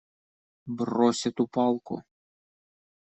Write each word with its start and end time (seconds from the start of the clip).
Брось 0.79 1.23
эту 1.31 1.47
палку! 1.59 2.03